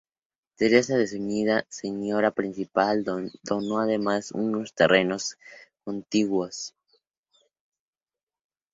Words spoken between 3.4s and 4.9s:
donó además unos